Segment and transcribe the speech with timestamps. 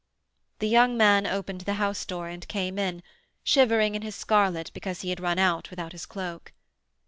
[0.57, 3.03] The young man opened the house door and came in,
[3.43, 6.53] shivering in his scarlet because he had run out without his cloak.